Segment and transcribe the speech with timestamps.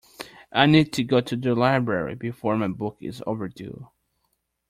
[0.51, 3.87] I need to go to the library before my book is overdue.